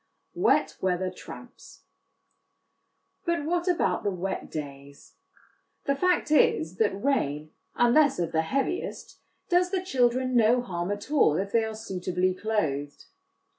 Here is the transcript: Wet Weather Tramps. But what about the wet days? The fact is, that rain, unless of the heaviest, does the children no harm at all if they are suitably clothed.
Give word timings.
Wet 0.33 0.77
Weather 0.81 1.11
Tramps. 1.11 1.83
But 3.23 3.45
what 3.45 3.67
about 3.67 4.01
the 4.03 4.09
wet 4.09 4.49
days? 4.49 5.17
The 5.85 5.95
fact 5.95 6.31
is, 6.31 6.77
that 6.77 7.03
rain, 7.03 7.51
unless 7.75 8.17
of 8.17 8.31
the 8.31 8.41
heaviest, 8.41 9.19
does 9.47 9.69
the 9.69 9.83
children 9.85 10.35
no 10.35 10.59
harm 10.63 10.89
at 10.89 11.11
all 11.11 11.35
if 11.37 11.51
they 11.51 11.63
are 11.63 11.75
suitably 11.75 12.33
clothed. 12.33 13.05